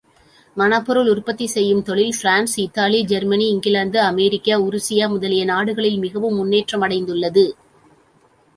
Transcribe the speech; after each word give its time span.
மணப்பொருள் 0.57 1.09
உற்பத்தி 1.09 1.47
செய்யும் 1.47 1.83
தொழில், 1.83 2.15
France, 2.21 2.55
Italy, 2.57 3.01
Germany, 3.03 3.47
England, 3.49 3.99
America, 4.01 4.57
உருசியா 4.61 5.07
முதலிய 5.09 5.45
நாடுகளில் 5.45 5.99
மிகவும் 5.99 6.37
முன்னேற்றமடைந்துள்ளது. 6.39 7.45